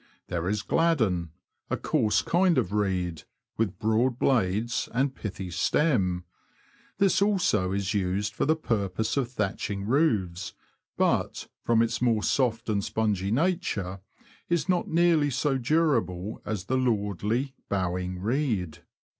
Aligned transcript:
There 0.29 0.49
is 0.49 0.63
gladdon, 0.63 1.29
a 1.69 1.77
coarse 1.77 2.23
kind 2.23 2.57
of 2.57 2.71
reed, 2.73 3.21
with 3.55 3.77
broad 3.77 4.17
blades 4.17 4.89
and 4.91 5.13
pithy 5.13 5.51
stem; 5.51 6.25
this 6.97 7.21
also 7.21 7.71
is 7.71 7.93
used 7.93 8.33
for 8.33 8.47
the 8.47 8.55
purpose 8.55 9.15
of 9.15 9.29
thatching 9.31 9.85
roofs, 9.85 10.55
but, 10.97 11.49
from 11.63 11.83
its 11.83 12.01
more 12.01 12.23
soft 12.23 12.67
and 12.67 12.83
spongy 12.83 13.29
nature, 13.29 13.99
is 14.49 14.67
not 14.67 14.87
nearly 14.87 15.29
so 15.29 15.59
durable 15.59 16.41
as 16.45 16.63
the 16.65 16.77
lordly, 16.77 17.53
bowing 17.69 18.17
reed. 18.19 18.79